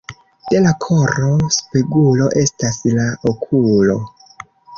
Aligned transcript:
De 0.51 0.59
la 0.61 0.69
koro 0.85 1.27
spegulo 1.57 2.31
estas 2.45 2.81
la 2.97 3.07
okulo. 3.35 4.01